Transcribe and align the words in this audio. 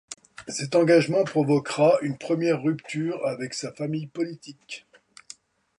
Cet 0.47 0.73
engagement 0.73 1.23
provoquera 1.25 1.99
une 2.01 2.17
première 2.17 2.63
rupture 2.63 3.23
avec 3.27 3.53
sa 3.53 3.71
famille 3.71 4.07
politique. 4.07 4.87